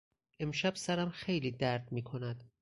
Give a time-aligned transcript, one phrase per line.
[0.39, 2.43] امشب سرم خیلی درد میکند.